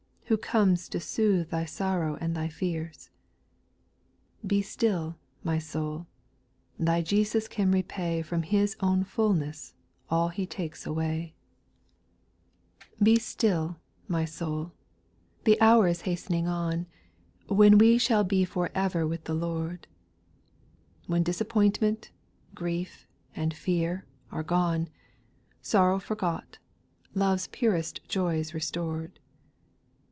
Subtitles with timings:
[0.31, 3.09] Who comes to sooth thy sorrow and thy fears.
[4.47, 6.07] Be still, my soul
[6.79, 9.73] I thy Jesus can repay From His own fulueaa
[10.09, 10.73] «A\ ^^ \a^fiA^ ^s^^>?^.
[10.87, 11.33] 894 SPIRITUAL
[12.79, 12.89] SONGS.
[12.97, 13.03] 4.
[13.03, 13.75] Be still,
[14.07, 14.71] my soul!
[15.43, 16.85] the hour is hastening on,
[17.47, 19.85] When we shall be for ever with the Lord;
[21.07, 22.09] When disappointment,
[22.55, 23.05] grief,
[23.35, 24.87] and fear, are gone,
[25.61, 26.57] Sorrow forgot,
[27.13, 29.17] love's purest joys restored.